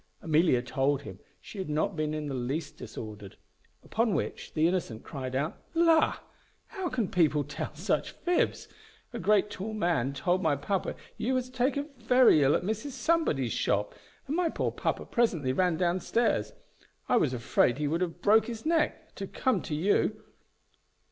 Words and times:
Amelia 0.19 0.63
told 0.63 1.03
him 1.03 1.19
she 1.39 1.59
had 1.59 1.69
not 1.69 1.95
been 1.95 2.15
in 2.15 2.25
the 2.27 2.33
least 2.33 2.75
disordered. 2.75 3.37
Upon 3.83 4.15
which 4.15 4.55
the 4.55 4.67
innocent 4.67 5.03
cried 5.03 5.35
out, 5.35 5.61
"La! 5.75 6.17
how 6.69 6.89
can 6.89 7.07
people 7.07 7.43
tell 7.43 7.75
such 7.75 8.13
fibs? 8.13 8.67
a 9.13 9.19
great 9.19 9.51
tall 9.51 9.73
man 9.75 10.13
told 10.13 10.41
my 10.41 10.55
papa 10.55 10.95
you 11.17 11.35
was 11.35 11.51
taken 11.51 11.87
very 11.99 12.41
ill 12.41 12.55
at 12.55 12.63
Mrs. 12.63 12.93
Somebody's 12.93 13.53
shop, 13.53 13.93
and 14.25 14.35
my 14.35 14.49
poor 14.49 14.71
papa 14.71 15.05
presently 15.05 15.53
ran 15.53 15.77
down 15.77 15.99
stairs: 15.99 16.53
I 17.07 17.17
was 17.17 17.31
afraid 17.31 17.77
he 17.77 17.87
would 17.87 18.01
have 18.01 18.23
broke 18.23 18.47
his 18.47 18.65
neck, 18.65 19.13
to 19.17 19.27
come 19.27 19.61
to 19.61 19.75
you." 19.75 20.19